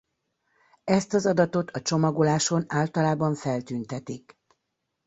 [0.83, 4.37] Ezt az adatot a csomagoláson általában feltüntetik.